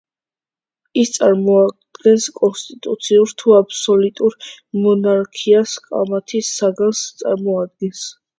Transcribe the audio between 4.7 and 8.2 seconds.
მონარქიას კამათის საგანს წარმოადგენს.